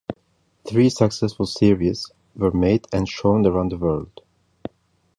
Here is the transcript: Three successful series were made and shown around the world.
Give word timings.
Three 0.67 0.89
successful 0.89 1.45
series 1.45 2.09
were 2.35 2.49
made 2.49 2.87
and 2.91 3.07
shown 3.07 3.45
around 3.45 3.71
the 3.71 3.77
world. 3.77 4.21